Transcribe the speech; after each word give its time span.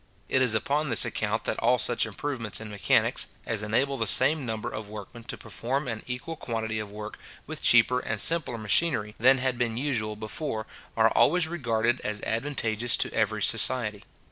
It 0.29 0.41
is 0.41 0.55
upon 0.55 0.89
this 0.89 1.05
account 1.05 1.43
that 1.43 1.59
all 1.59 1.77
such 1.77 2.07
improvements 2.07 2.59
in 2.59 2.71
mechanics, 2.71 3.27
as 3.45 3.61
enable 3.61 3.97
the 3.97 4.07
same 4.07 4.47
number 4.47 4.67
of 4.67 4.89
workmen 4.89 5.25
to 5.25 5.37
perform 5.37 5.87
an 5.87 6.01
equal 6.07 6.35
quantity 6.35 6.79
of 6.79 6.91
work 6.91 7.19
with 7.45 7.61
cheaper 7.61 7.99
and 7.99 8.19
simpler 8.19 8.57
machinery 8.57 9.13
than 9.19 9.37
had 9.37 9.59
been 9.59 9.77
usual 9.77 10.15
before, 10.15 10.65
are 10.97 11.11
always 11.11 11.47
regarded 11.47 12.01
as 12.03 12.23
advantageous 12.23 12.97
to 12.97 13.13
every 13.13 13.43
society. 13.43 14.01